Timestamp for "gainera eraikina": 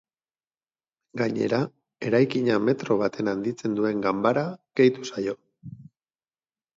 1.21-2.55